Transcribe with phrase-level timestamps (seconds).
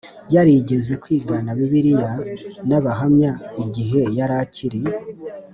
[0.33, 2.11] yarigeze kwigana Bibiliya
[2.69, 3.31] n Abahamya
[3.63, 4.81] igihe yari akiri